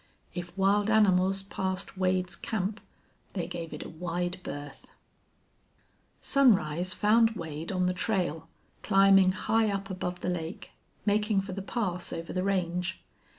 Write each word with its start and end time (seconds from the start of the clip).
If 0.33 0.57
wild 0.57 0.89
animals 0.89 1.43
passed 1.43 1.95
Wade's 1.95 2.35
camp 2.35 2.81
they 3.33 3.45
gave 3.45 3.71
it 3.71 3.83
a 3.83 3.89
wide 3.89 4.39
berth. 4.41 4.87
Sunrise 6.21 6.91
found 6.91 7.35
Wade 7.35 7.71
on 7.71 7.85
the 7.85 7.93
trail, 7.93 8.49
climbing 8.81 9.31
high 9.33 9.69
up 9.69 9.91
above 9.91 10.21
the 10.21 10.29
lake, 10.29 10.71
making 11.05 11.41
for 11.41 11.53
the 11.53 11.61
pass 11.61 12.11
over 12.11 12.33
the 12.33 12.41
range. 12.41 13.03